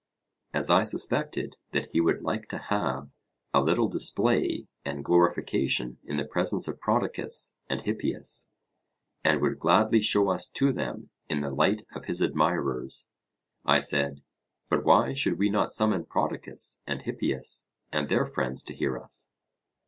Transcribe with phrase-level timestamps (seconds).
[0.51, 3.11] As I suspected that he would like to have
[3.53, 8.49] a little display and glorification in the presence of Prodicus and Hippias,
[9.23, 13.11] and would gladly show us to them in the light of his admirers,
[13.63, 14.23] I said:
[14.71, 19.29] But why should we not summon Prodicus and Hippias and their friends to hear us?